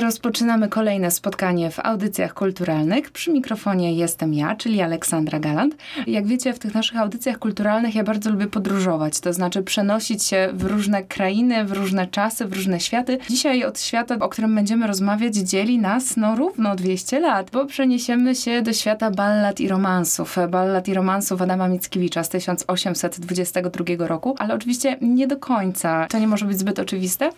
[0.00, 3.10] Rozpoczynamy kolejne spotkanie w audycjach kulturalnych.
[3.10, 5.76] Przy mikrofonie jestem ja, czyli Aleksandra Galant.
[6.06, 10.48] Jak wiecie, w tych naszych audycjach kulturalnych ja bardzo lubię podróżować, to znaczy przenosić się
[10.52, 13.18] w różne krainy, w różne czasy, w różne światy.
[13.30, 18.34] Dzisiaj od świata, o którym będziemy rozmawiać, dzieli nas no równo 200 lat, bo przeniesiemy
[18.34, 20.36] się do świata ballad i romansów.
[20.50, 26.06] Ballad i romansów Adama Mickiewicza z 1822 roku, ale oczywiście nie do końca.
[26.10, 27.30] To nie może być zbyt oczywiste,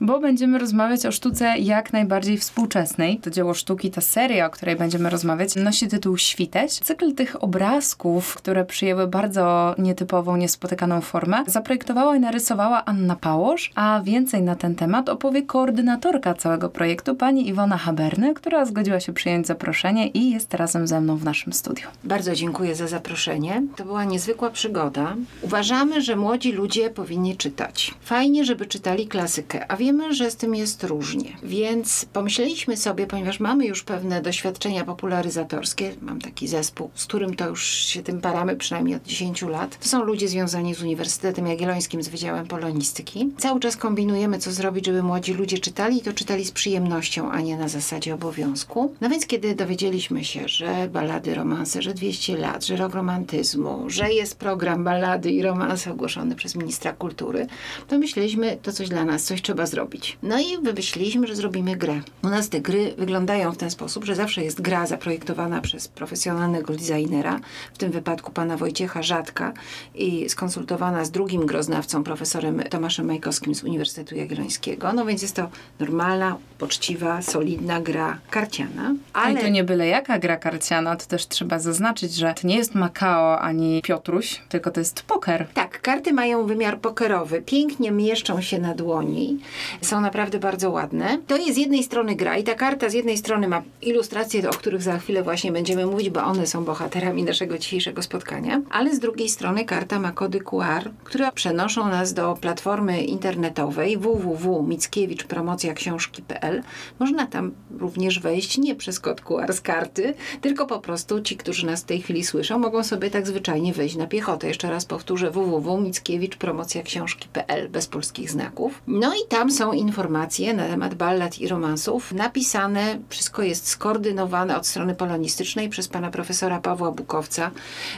[0.00, 3.18] bo będziemy rozmawiać o sztuce jak najbardziej współczesnej.
[3.18, 6.72] To dzieło sztuki, ta seria, o której będziemy rozmawiać, nosi tytuł Świteś.
[6.72, 14.00] Cykl tych obrazków, które przyjęły bardzo nietypową, niespotykaną formę, zaprojektowała i narysowała Anna Pałosz, a
[14.04, 19.46] więcej na ten temat opowie koordynatorka całego projektu, pani Iwona Haberny, która zgodziła się przyjąć
[19.46, 21.86] zaproszenie i jest razem ze mną w naszym studiu.
[22.04, 23.62] Bardzo dziękuję za zaproszenie.
[23.76, 25.16] To była niezwykła przygoda.
[25.42, 27.94] Uważamy, że młodzi ludzie powinni czytać.
[28.00, 31.30] Fajnie, żeby czytali klasykę, a wiemy, że z tym jest różnie.
[31.42, 31.75] Więc
[32.12, 37.64] pomyśleliśmy sobie, ponieważ mamy już pewne doświadczenia popularyzatorskie, mam taki zespół, z którym to już
[37.64, 39.78] się tym paramy przynajmniej od 10 lat.
[39.78, 43.30] To są ludzie związani z Uniwersytetem Jagiellońskim, z Wydziałem Polonistyki.
[43.38, 47.40] Cały czas kombinujemy, co zrobić, żeby młodzi ludzie czytali i to czytali z przyjemnością, a
[47.40, 48.94] nie na zasadzie obowiązku.
[49.00, 54.12] No więc kiedy dowiedzieliśmy się, że ballady, romanse, że 200 lat, że rok romantyzmu, że
[54.12, 57.46] jest program ballady i romanse ogłoszony przez ministra kultury,
[57.88, 60.18] to myśleliśmy, to coś dla nas, coś trzeba zrobić.
[60.22, 62.00] No i wymyśliliśmy, że zrobimy grę.
[62.24, 66.72] U nas te gry wyglądają w ten sposób, że zawsze jest gra zaprojektowana przez profesjonalnego
[66.72, 67.40] designera,
[67.74, 69.52] w tym wypadku pana Wojciecha Rzadka
[69.94, 74.92] i skonsultowana z drugim groznawcą, profesorem Tomaszem Majkowskim z Uniwersytetu Jagiellońskiego.
[74.92, 75.48] No więc jest to
[75.80, 78.94] normalna, poczciwa, solidna gra karciana.
[79.12, 82.56] Ale I to nie byle jaka gra karciana, to też trzeba zaznaczyć, że to nie
[82.56, 85.46] jest Makao ani Piotruś, tylko to jest poker.
[85.54, 87.42] Tak, karty mają wymiar pokerowy.
[87.42, 89.38] Pięknie mieszczą się na dłoni.
[89.82, 91.18] Są naprawdę bardzo ładne.
[91.26, 94.52] To jest z jednej strony gra i ta karta z jednej strony ma ilustracje, o
[94.52, 98.98] których za chwilę właśnie będziemy mówić, bo one są bohaterami naszego dzisiejszego spotkania, ale z
[98.98, 106.62] drugiej strony karta ma kody QR, które przenoszą nas do platformy internetowej www.mickiewicz.promocjaksiążki.pl.
[106.98, 111.66] Można tam również wejść nie przez kod QR z karty, tylko po prostu ci, którzy
[111.66, 114.48] nas w tej chwili słyszą, mogą sobie tak zwyczajnie wejść na piechotę.
[114.48, 118.82] Jeszcze raz powtórzę www.mickiewicz.promocjaksiążki.pl bez polskich znaków.
[118.86, 122.12] No i tam są informacje na temat ballad i romansów.
[122.12, 127.50] Napisane, wszystko jest skoordynowane od strony polonistycznej przez pana profesora Pawła Bukowca,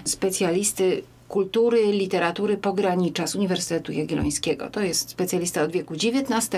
[0.05, 4.71] specjalisty kultury, literatury pogranicza z Uniwersytetu Jagiellońskiego.
[4.71, 6.49] To jest specjalista od wieku XIX,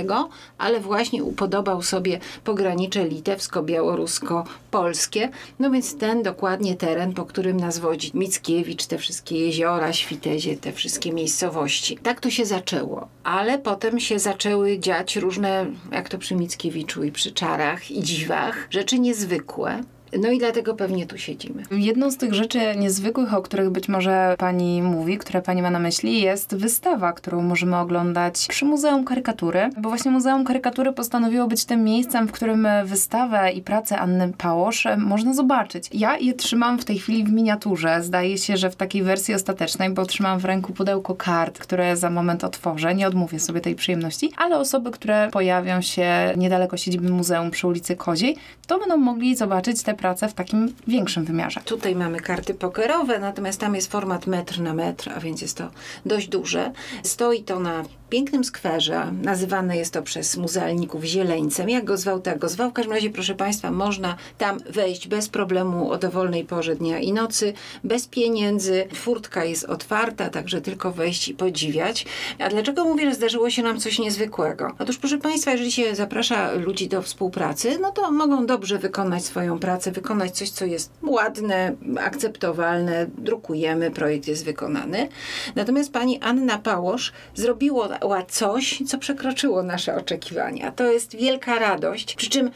[0.59, 5.29] ale właśnie upodobał sobie pogranicze litewsko-białorusko-polskie.
[5.59, 10.73] No więc ten dokładnie teren, po którym nas wodzi Mickiewicz, te wszystkie jeziora, Świtezie, te
[10.73, 11.99] wszystkie miejscowości.
[12.03, 17.13] Tak to się zaczęło, ale potem się zaczęły dziać różne, jak to przy Mickiewiczu i
[17.13, 19.83] przy czarach i dziwach, rzeczy niezwykłe.
[20.19, 21.63] No i dlatego pewnie tu siedzimy.
[21.71, 25.79] Jedną z tych rzeczy niezwykłych, o których być może pani mówi, które pani ma na
[25.79, 31.65] myśli, jest wystawa, którą możemy oglądać przy Muzeum Karykatury, bo właśnie Muzeum Karykatury postanowiło być
[31.65, 35.89] tym miejscem, w którym wystawę i pracę Anny Pałosz można zobaczyć.
[35.93, 38.03] Ja je trzymam w tej chwili w miniaturze.
[38.03, 42.11] Zdaje się, że w takiej wersji ostatecznej, bo trzymam w ręku pudełko kart, które za
[42.11, 42.95] moment otworzę.
[42.95, 46.07] Nie odmówię sobie tej przyjemności, ale osoby, które pojawią się
[46.37, 51.25] niedaleko siedziby muzeum przy ulicy Koziej, to będą mogli zobaczyć te pracę w takim większym
[51.25, 51.61] wymiarze.
[51.65, 55.71] Tutaj mamy karty pokerowe, natomiast tam jest format metr na metr, a więc jest to
[56.07, 56.73] dość duże.
[57.03, 59.13] Stoi to na pięknym skwerze.
[59.23, 61.69] Nazywane jest to przez muzealników zieleńcem.
[61.69, 62.71] Jak go zwał, tak go zwał.
[62.71, 67.13] W każdym razie, proszę Państwa, można tam wejść bez problemu o dowolnej porze dnia i
[67.13, 67.53] nocy,
[67.85, 68.89] bez pieniędzy.
[68.95, 72.07] Furtka jest otwarta, także tylko wejść i podziwiać.
[72.39, 74.73] A dlaczego mówię, że zdarzyło się nam coś niezwykłego?
[74.79, 79.59] Otóż, proszę Państwa, jeżeli się zaprasza ludzi do współpracy, no to mogą dobrze wykonać swoją
[79.59, 83.07] pracę, wykonać coś, co jest ładne, akceptowalne.
[83.19, 85.09] Drukujemy, projekt jest wykonany.
[85.55, 87.89] Natomiast pani Anna Pałosz zrobiło
[88.29, 90.73] coś, co przekroczyło nasze oczekiwania.
[90.73, 92.15] To jest wielka radość.
[92.15, 92.51] Przy czym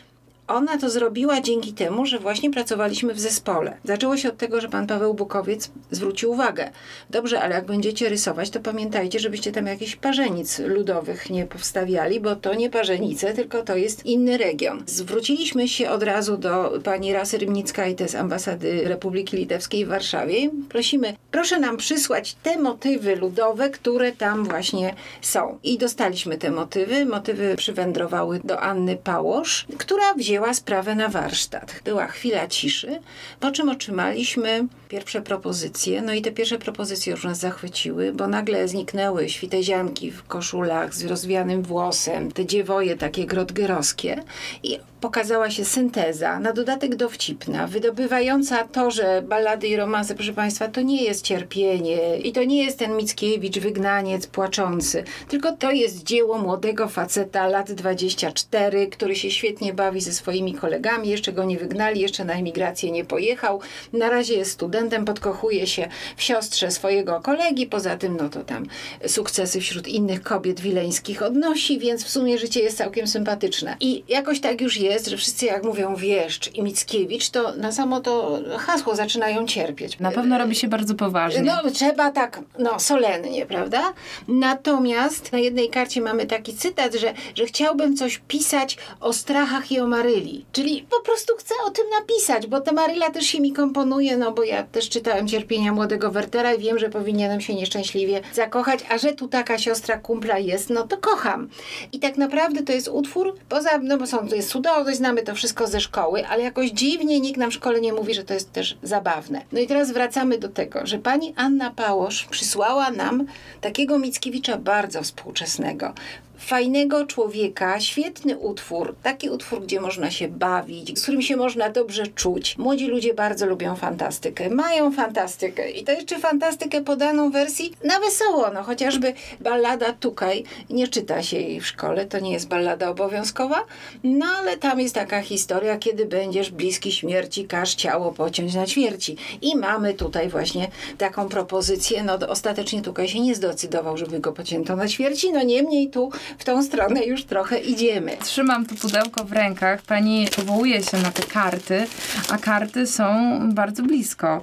[0.49, 3.77] ona to zrobiła dzięki temu, że właśnie pracowaliśmy w zespole.
[3.85, 6.71] Zaczęło się od tego, że pan Paweł Bukowiec zwrócił uwagę.
[7.11, 12.37] Dobrze, ale jak będziecie rysować, to pamiętajcie, żebyście tam jakichś parzenic ludowych nie powstawiali, bo
[12.37, 14.83] to nie parzenice, tylko to jest inny region.
[14.87, 20.51] Zwróciliśmy się od razu do pani Rasy Rymnickiej z ambasady Republiki Litewskiej w Warszawie.
[20.69, 25.59] Prosimy, proszę nam przysłać te motywy ludowe, które tam właśnie są.
[25.63, 27.07] I dostaliśmy te motywy.
[27.07, 31.81] Motywy przywędrowały do Anny Pałosz, która wzięła wzięła sprawę na warsztat.
[31.85, 33.01] Była chwila ciszy,
[33.41, 36.03] po czym otrzymaliśmy pierwsze propozycje.
[36.03, 41.05] No i te pierwsze propozycje już nas zachwyciły, bo nagle zniknęły świtezianki w koszulach z
[41.05, 44.23] rozwianym włosem, te dziewoje takie grotgerowskie
[44.63, 50.69] i pokazała się synteza, na dodatek dowcipna, wydobywająca to, że ballady i romanse, proszę Państwa,
[50.69, 56.05] to nie jest cierpienie i to nie jest ten Mickiewicz, wygnaniec płaczący, tylko to jest
[56.05, 61.59] dzieło młodego faceta lat 24, który się świetnie bawi ze swoimi kolegami, jeszcze go nie
[61.59, 63.61] wygnali, jeszcze na emigrację nie pojechał,
[63.93, 68.67] na razie jest studentem, podkochuje się w siostrze swojego kolegi, poza tym no to tam
[69.07, 73.77] sukcesy wśród innych kobiet wileńskich odnosi, więc w sumie życie jest całkiem sympatyczne.
[73.81, 78.01] I jakoś tak już jest, że wszyscy jak mówią Wieszcz i Mickiewicz, to na samo
[78.01, 79.99] to hasło zaczynają cierpieć.
[79.99, 81.43] Na pewno robi się bardzo poważnie.
[81.43, 83.93] No, trzeba tak, no, solennie, prawda?
[84.29, 89.81] Natomiast na jednej karcie mamy taki cytat, że, że chciałbym coś pisać o strachach i
[89.81, 90.45] o Maryli.
[90.53, 94.33] Czyli po prostu chcę o tym napisać, bo ta Maryla też się mi komponuje, no
[94.33, 98.99] bo ja też czytałem Cierpienia Młodego Wertera i wiem, że powinienem się nieszczęśliwie zakochać, a
[98.99, 101.49] że tu taka siostra kumpla jest, no to kocham.
[101.93, 105.35] I tak naprawdę to jest utwór, poza, no bo są, to jest cudowność, znamy to
[105.35, 108.53] wszystko ze szkoły, ale jakoś dziwnie nikt nam w szkole nie mówi, że to jest
[108.53, 109.43] też zabawne.
[109.53, 113.27] No i teraz wracamy do tego, że pani Anna Pałosz przysłała nam
[113.61, 115.93] takiego Mickiewicza bardzo współczesnego.
[116.39, 122.07] Fajnego człowieka, świetny utwór, taki utwór, gdzie można się bawić, z którym się można dobrze
[122.07, 122.59] czuć.
[122.59, 128.01] Młodzi ludzie bardzo lubią fantastykę, mają fantastykę i to jeszcze fantastykę podaną w wersji na
[128.01, 132.89] wesoło, no chociażby ballada Tukaj, nie czyta się jej w szkole, to nie jest ballada
[132.89, 133.65] obowiązkowa,
[134.05, 139.17] no ale tam jest taka historia, kiedy będziesz bliski śmierci, każ ciało pociąć na ćwierci.
[139.43, 144.77] I mamy tutaj właśnie taką propozycję, no ostatecznie Tukaj się nie zdecydował, żeby go pocięto
[144.77, 148.17] na ćwierci, no niemniej tu w tą stronę już trochę idziemy.
[148.23, 149.83] Trzymam to pudełko w rękach.
[149.83, 151.87] Pani powołuje się na te karty,
[152.31, 153.05] a karty są
[153.53, 154.43] bardzo blisko.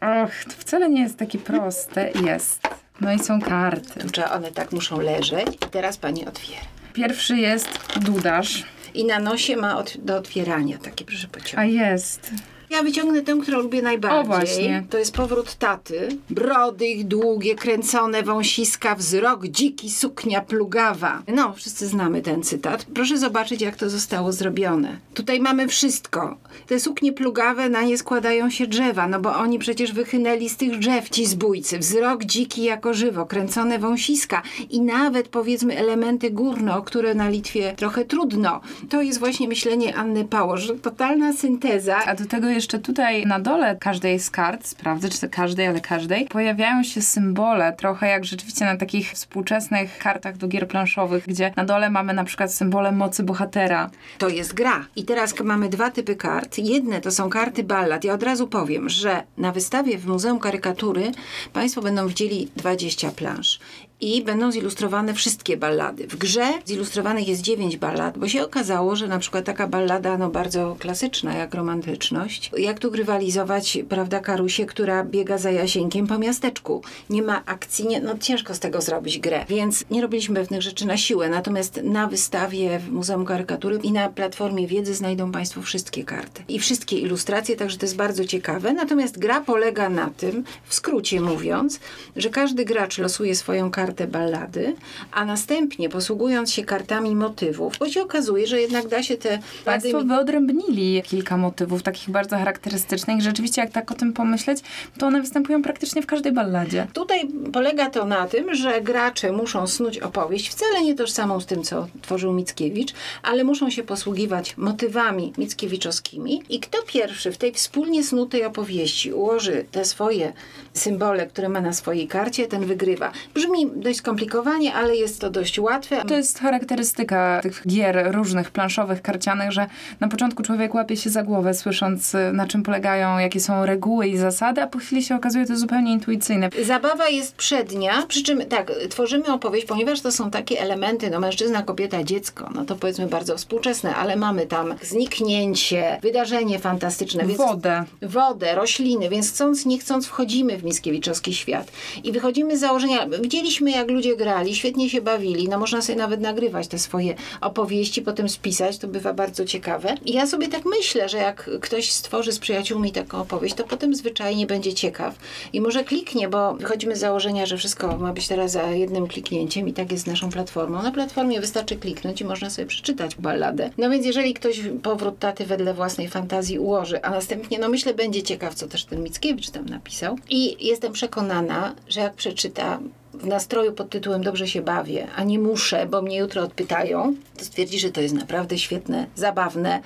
[0.00, 2.10] Och, to wcale nie jest takie proste.
[2.24, 2.60] Jest.
[3.00, 4.00] No i są karty.
[4.00, 6.62] Tu trzeba, one tak muszą leżeć i teraz pani otwiera.
[6.92, 7.68] Pierwszy jest
[8.00, 8.64] dudarz.
[8.94, 11.72] I na nosie ma od, do otwierania takie, proszę A pociągnąć.
[11.74, 12.30] jest.
[12.70, 14.20] Ja wyciągnę tę, którą lubię najbardziej.
[14.20, 14.84] O, właśnie.
[14.90, 16.08] To jest powrót taty.
[16.30, 21.22] Brody ich długie, kręcone, wąsiska, wzrok dziki, suknia plugawa.
[21.28, 22.86] No, wszyscy znamy ten cytat.
[22.94, 24.98] Proszę zobaczyć, jak to zostało zrobione.
[25.14, 26.36] Tutaj mamy wszystko.
[26.66, 30.78] Te suknie plugawe, na nie składają się drzewa, no bo oni przecież wychynęli z tych
[30.78, 31.78] drzew ci zbójcy.
[31.78, 37.74] Wzrok dziki jako żywo, kręcone wąsiska i nawet powiedzmy elementy górne, o które na Litwie
[37.76, 38.60] trochę trudno.
[38.90, 41.98] To jest właśnie myślenie Anny Pałosz, totalna synteza.
[42.06, 46.26] A do tego jeszcze tutaj na dole każdej z kart, sprawdzę czy każdej, ale każdej,
[46.26, 51.64] pojawiają się symbole, trochę jak rzeczywiście na takich współczesnych kartach do gier planszowych, gdzie na
[51.64, 53.90] dole mamy na przykład symbole mocy bohatera.
[54.18, 54.86] To jest gra.
[54.96, 56.58] I teraz mamy dwa typy kart.
[56.58, 58.04] Jedne to są karty ballad.
[58.04, 61.12] Ja od razu powiem, że na wystawie w Muzeum Karykatury
[61.52, 63.60] Państwo będą widzieli 20 plansz.
[64.00, 66.06] I będą zilustrowane wszystkie ballady.
[66.06, 70.30] W grze zilustrowanych jest 9 ballad, bo się okazało, że na przykład taka ballada no,
[70.30, 72.50] bardzo klasyczna, jak romantyczność.
[72.58, 76.82] Jak tu grywalizować, prawda, Karusie, która biega za Jasieńkiem po miasteczku.
[77.10, 79.44] Nie ma akcji, nie, no ciężko z tego zrobić grę.
[79.48, 81.28] Więc nie robiliśmy pewnych rzeczy na siłę.
[81.28, 86.42] Natomiast na wystawie w Muzeum Karykatury i na platformie wiedzy znajdą Państwo wszystkie karty.
[86.48, 88.72] I wszystkie ilustracje, także to jest bardzo ciekawe.
[88.72, 91.80] Natomiast gra polega na tym, w skrócie mówiąc,
[92.16, 94.74] że każdy gracz losuje swoją kartę ballady,
[95.12, 100.04] a następnie posługując się kartami motywów, bo się okazuje, że jednak da się te Państwo
[100.04, 103.22] wyodrębnili kilka motywów takich bardzo charakterystycznych.
[103.22, 104.58] Rzeczywiście, jak tak o tym pomyśleć,
[104.98, 106.86] to one występują praktycznie w każdej balladzie.
[106.92, 111.62] Tutaj polega to na tym, że gracze muszą snuć opowieść, wcale nie tożsamą z tym,
[111.62, 118.04] co tworzył Mickiewicz, ale muszą się posługiwać motywami mickiewiczowskimi i kto pierwszy w tej wspólnie
[118.04, 120.32] snutej opowieści ułoży te swoje
[120.72, 123.12] symbole, które ma na swojej karcie, ten wygrywa.
[123.34, 126.04] Brzmi dość skomplikowanie, ale jest to dość łatwe.
[126.04, 129.66] To jest charakterystyka tych gier różnych, planszowych, karcianych, że
[130.00, 134.08] na początku człowiek łapie się za głowę, słysząc y, na czym polegają, jakie są reguły
[134.08, 136.50] i zasady, a po chwili się okazuje to zupełnie intuicyjne.
[136.64, 141.62] Zabawa jest przednia, przy czym tak, tworzymy opowieść, ponieważ to są takie elementy, no mężczyzna,
[141.62, 147.26] kobieta, dziecko, no to powiedzmy bardzo współczesne, ale mamy tam zniknięcie, wydarzenie fantastyczne.
[147.26, 147.84] Więc Wodę.
[148.02, 151.72] wodę, rośliny, więc chcąc, nie chcąc wchodzimy w Mickiewiczowski świat.
[152.04, 155.48] I wychodzimy z założenia, widzieliśmy widzimy, jak ludzie grali, świetnie się bawili.
[155.48, 159.94] No można sobie nawet nagrywać te swoje opowieści, potem spisać, to bywa bardzo ciekawe.
[160.04, 163.94] I ja sobie tak myślę, że jak ktoś stworzy z przyjaciółmi taką opowieść, to potem
[163.94, 165.14] zwyczajnie będzie ciekaw
[165.52, 169.68] i może kliknie, bo wychodzimy z założenia, że wszystko ma być teraz za jednym kliknięciem
[169.68, 170.82] i tak jest z naszą platformą.
[170.82, 173.70] Na platformie wystarczy kliknąć i można sobie przeczytać balladę.
[173.78, 178.22] No więc jeżeli ktoś powrót taty wedle własnej fantazji ułoży, a następnie, no myślę, będzie
[178.22, 180.18] ciekaw, co też ten Mickiewicz tam napisał.
[180.30, 182.78] I jestem przekonana, że jak przeczyta
[183.18, 187.44] w nastroju pod tytułem Dobrze się bawię, a nie muszę, bo mnie jutro odpytają, to
[187.44, 189.82] stwierdzi, że to jest naprawdę świetne, zabawne.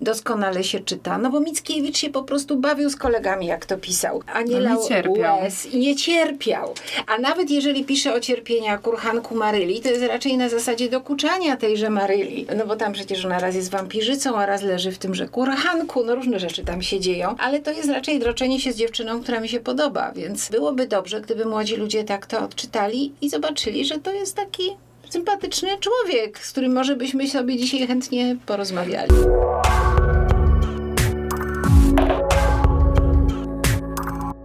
[0.00, 4.22] Doskonale się czyta, no bo Mickiewicz się po prostu bawił z kolegami, jak to pisał,
[4.34, 5.40] a nie No, nie lał cierpiał.
[5.42, 6.74] łez i nie cierpiał.
[7.06, 11.90] A nawet jeżeli pisze o cierpieniach kurhanku Maryli, to jest raczej na zasadzie dokuczania tejże
[11.90, 12.46] Maryli.
[12.56, 16.04] No bo tam przecież ona raz jest wampirzycą, a raz leży w tymże kurhanku.
[16.04, 19.40] No różne rzeczy tam się dzieją, ale to jest raczej droczenie się z dziewczyną, która
[19.40, 23.98] mi się podoba, więc byłoby dobrze, gdyby młodzi ludzie tak to odczytali i zobaczyli, że
[23.98, 24.62] to jest taki
[25.10, 29.10] sympatyczny człowiek, z którym może byśmy sobie dzisiaj chętnie porozmawiali.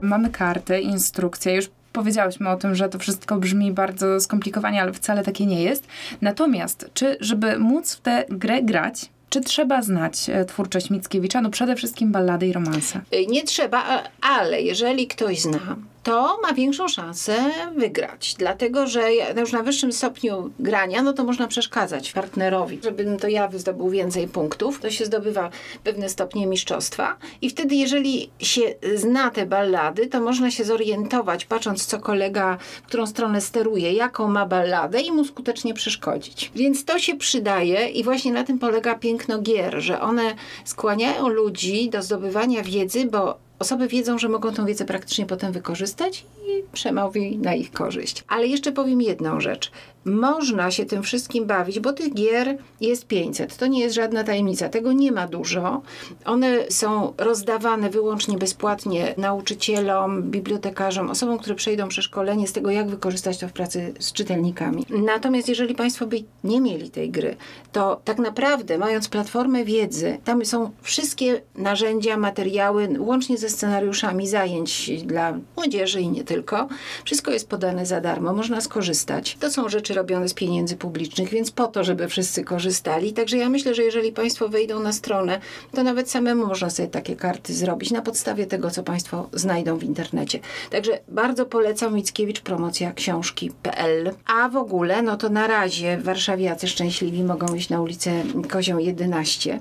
[0.02, 5.24] Mamy karty, instrukcje, już powiedziałyśmy o tym, że to wszystko brzmi bardzo skomplikowanie, ale wcale
[5.24, 5.88] takie nie jest.
[6.22, 11.42] Natomiast, czy żeby móc w tę grę grać, czy trzeba znać e, twórczość Mickiewicza?
[11.42, 13.02] No przede wszystkim ballady i romanse.
[13.14, 17.38] Y, Nie trzeba, ale jeżeli ktoś zna, to ma większą szansę
[17.76, 18.36] wygrać.
[18.38, 22.80] Dlatego, że ja- już na wyższym stopniu grania, no to można przeszkadzać partnerowi.
[22.84, 25.50] Żeby to ja zdobył więcej punktów, to się zdobywa
[25.84, 27.18] pewne stopnie mistrzostwa.
[27.42, 28.62] I wtedy, jeżeli się
[28.96, 34.28] zna te ballady, to można się zorientować, patrząc co kolega, w którą stronę steruje, jaką
[34.28, 36.52] ma balladę i mu skutecznie przeszkodzić.
[36.56, 41.90] Więc to się przydaje i właśnie na tym polega piękno gier, że one skłaniają ludzi
[41.90, 47.38] do zdobywania wiedzy, bo osoby wiedzą, że mogą tą wiedzę praktycznie potem wykorzystać i przemówi
[47.38, 48.24] na ich korzyść.
[48.28, 49.72] Ale jeszcze powiem jedną rzecz.
[50.06, 53.58] Można się tym wszystkim bawić, bo tych gier jest 500.
[53.58, 54.70] To nie jest żadna tajemnica.
[54.70, 55.82] Tego nie ma dużo.
[56.26, 63.38] One są rozdawane wyłącznie bezpłatnie nauczycielom, bibliotekarzom, osobom, które przejdą przeszkolenie z tego, jak wykorzystać
[63.38, 64.86] to w pracy z czytelnikami.
[64.90, 67.36] Natomiast jeżeli Państwo by nie mieli tej gry,
[67.72, 74.92] to tak naprawdę, mając platformę wiedzy, tam są wszystkie narzędzia, materiały, łącznie ze scenariuszami zajęć
[75.04, 76.68] dla młodzieży i nie tylko.
[77.06, 79.38] Wszystko jest podane za darmo, można skorzystać.
[79.40, 83.14] To są rzeczy robione z pieniędzy publicznych, więc po to, żeby wszyscy korzystali.
[83.14, 85.40] Także ja myślę, że jeżeli Państwo wejdą na stronę,
[85.72, 89.84] to nawet samemu można sobie takie karty zrobić na podstawie tego, co Państwo znajdą w
[89.84, 90.40] internecie.
[90.70, 94.12] Także bardzo polecam Mickiewicz promocja książki.pl.
[94.26, 99.60] A w ogóle, no to na razie warszawiacy szczęśliwi mogą iść na ulicę Kozią 11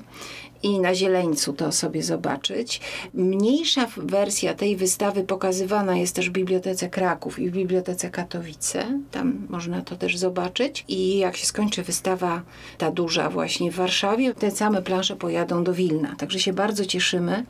[0.62, 2.80] i na Zieleńcu to sobie zobaczyć.
[3.14, 9.00] Mniejsza wersja tej wystawy pokazywana jest też w Bibliotece Kraków i w Bibliotece Katowice.
[9.10, 10.84] Tam można to też zobaczyć.
[10.88, 12.42] I jak się skończy wystawa,
[12.78, 16.16] ta duża właśnie w Warszawie, te same plansze pojadą do Wilna.
[16.18, 17.44] Także się bardzo cieszymy,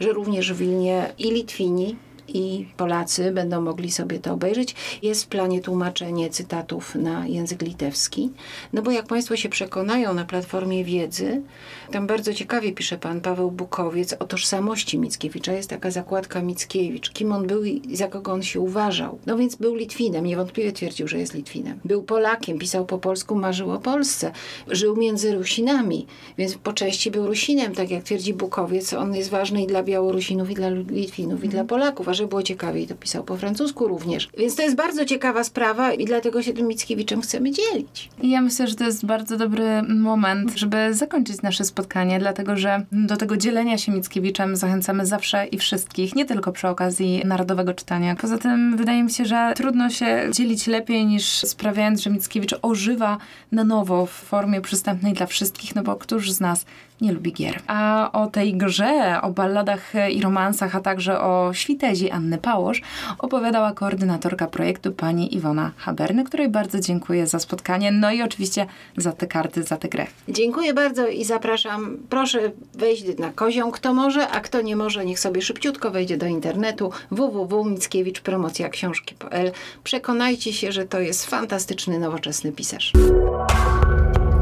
[0.00, 1.96] że również w Wilnie i Litwini,
[2.34, 4.74] i Polacy będą mogli sobie to obejrzeć.
[5.02, 8.30] Jest w planie tłumaczenie cytatów na język litewski.
[8.72, 11.42] No bo jak Państwo się przekonają na platformie wiedzy,
[11.90, 15.52] tam bardzo ciekawie pisze pan Paweł Bukowiec o tożsamości Mickiewicza.
[15.52, 19.18] Jest taka zakładka Mickiewicz, kim on był i za kogo on się uważał.
[19.26, 21.80] No więc był Litwinem, niewątpliwie twierdził, że jest Litwinem.
[21.84, 24.32] Był Polakiem, pisał po polsku, marzył o Polsce.
[24.68, 26.06] Żył między Rusinami,
[26.38, 28.92] więc po części był Rusinem, tak jak twierdzi Bukowiec.
[28.92, 32.08] On jest ważny i dla Białorusinów, i dla Litwinów, i dla Polaków.
[32.08, 34.28] A żeby było ciekawiej, to pisał po francusku również.
[34.38, 38.10] Więc to jest bardzo ciekawa sprawa i dlatego się tym Mickiewiczem chcemy dzielić.
[38.22, 43.16] Ja myślę, że to jest bardzo dobry moment, żeby zakończyć nasze spotkanie, dlatego że do
[43.16, 48.16] tego dzielenia się Mickiewiczem zachęcamy zawsze i wszystkich, nie tylko przy okazji Narodowego Czytania.
[48.16, 53.18] Poza tym wydaje mi się, że trudno się dzielić lepiej niż sprawiając, że Mickiewicz ożywa
[53.52, 56.64] na nowo w formie przystępnej dla wszystkich, no bo któż z nas
[57.02, 57.60] nie lubi gier.
[57.66, 62.82] A o tej grze, o balladach i romansach, a także o świtezi Anny Pałosz
[63.18, 68.66] opowiadała koordynatorka projektu pani Iwona Haberny, której bardzo dziękuję za spotkanie, no i oczywiście
[68.96, 70.06] za te karty, za tę grę.
[70.28, 71.96] Dziękuję bardzo i zapraszam.
[72.08, 72.38] Proszę
[72.74, 76.90] wejść na kozią, kto może, a kto nie może, niech sobie szybciutko wejdzie do internetu
[77.10, 79.52] www.mickiewicz.promocja.książki.pl.
[79.84, 82.92] Przekonajcie się, że to jest fantastyczny, nowoczesny pisarz.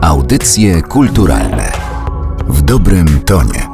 [0.02, 1.99] Audycje kulturalne
[2.50, 3.69] w dobrym tonie.